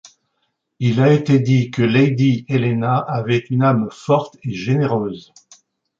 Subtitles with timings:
[0.79, 5.31] Il a été dit que lady Helena avait une âme forte et généreuse.